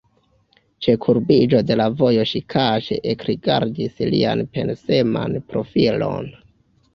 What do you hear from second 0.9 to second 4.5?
kurbiĝo de la vojo ŝi kaŝe ekrigardis lian